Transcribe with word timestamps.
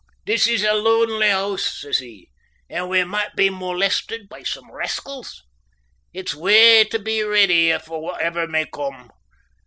"This 0.25 0.47
is 0.47 0.63
a 0.63 0.73
lonely 0.73 1.29
hoose," 1.29 1.81
says 1.81 1.99
he, 1.99 2.31
"and 2.67 2.89
we 2.89 3.03
might 3.03 3.35
be 3.35 3.51
molested 3.51 4.27
by 4.27 4.41
some 4.41 4.71
rascals. 4.71 5.43
It's 6.11 6.33
weel 6.33 6.85
tae 6.85 6.97
be 6.97 7.21
ready 7.21 7.77
for 7.77 8.01
whatever 8.01 8.47
may 8.47 8.65
come. 8.65 9.11